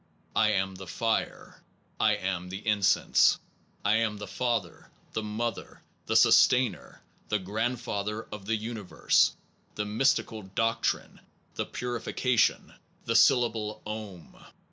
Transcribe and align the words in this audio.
I 0.35 0.49
am 0.53 0.73
the 0.73 0.87
fire. 0.87 1.61
I 1.99 2.15
am 2.15 2.49
the 2.49 2.65
incense. 2.67 3.37
I 3.85 3.97
am 3.97 4.17
the 4.17 4.25
father, 4.25 4.89
the 5.13 5.21
mother, 5.21 5.83
the 6.07 6.15
sustainer, 6.15 7.03
the 7.29 7.37
grandfather 7.37 8.23
of 8.31 8.47
the 8.47 8.55
universe 8.55 9.33
the 9.75 9.85
mystic 9.85 10.29
doc 10.55 10.81
trine, 10.81 11.19
the 11.53 11.67
purification, 11.67 12.73
the 13.05 13.15
syllable 13.15 13.83
"Om". 13.85 14.43